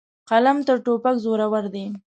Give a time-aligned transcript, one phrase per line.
[0.29, 1.85] قلم تر توپک زورور دی.